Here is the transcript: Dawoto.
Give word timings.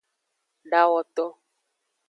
Dawoto. 0.71 1.25